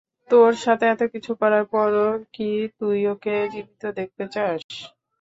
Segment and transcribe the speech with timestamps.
[0.29, 4.61] তোর সাথে এতকিছু করার পরও কি তুই ওকে জীবিত দেখতে চাস?